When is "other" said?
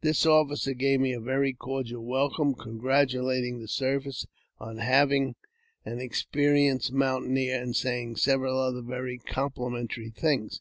8.60-8.80